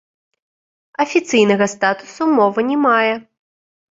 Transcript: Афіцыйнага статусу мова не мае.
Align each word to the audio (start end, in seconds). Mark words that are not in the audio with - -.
Афіцыйнага 1.03 1.67
статусу 1.75 2.23
мова 2.39 2.59
не 2.69 2.77
мае. 2.87 3.13